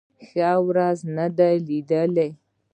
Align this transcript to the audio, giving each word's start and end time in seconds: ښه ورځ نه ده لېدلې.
ښه 0.27 0.49
ورځ 0.67 0.97
نه 1.15 1.25
ده 1.37 1.49
لېدلې. 1.67 2.29